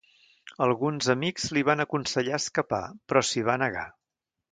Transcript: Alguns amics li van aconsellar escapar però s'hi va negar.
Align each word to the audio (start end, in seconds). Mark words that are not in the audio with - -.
Alguns 0.65 1.09
amics 1.13 1.45
li 1.57 1.63
van 1.67 1.83
aconsellar 1.83 2.33
escapar 2.39 2.81
però 3.13 3.23
s'hi 3.29 3.45
va 3.51 3.59
negar. 3.65 3.85